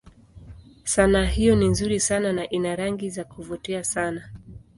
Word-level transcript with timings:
Sanaa 0.83 1.25
hiyo 1.25 1.55
ni 1.55 1.67
nzuri 1.67 1.99
sana 1.99 2.33
na 2.33 2.49
ina 2.49 2.75
rangi 2.75 3.09
za 3.09 3.23
kuvutia 3.23 3.83
sana. 3.83 4.29